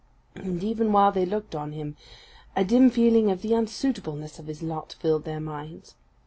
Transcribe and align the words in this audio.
And 0.33 0.63
even 0.63 0.91
while 0.91 1.11
they 1.11 1.27
looked 1.27 1.53
on 1.53 1.73
him, 1.73 1.95
a 2.55 2.65
dim 2.65 2.89
feeling 2.89 3.29
of 3.29 3.43
the 3.43 3.53
unsuitableness 3.53 4.39
of 4.39 4.47
his 4.47 4.63
lot 4.63 4.93
filled 4.99 5.25
their 5.25 5.39
minds. 5.39 5.93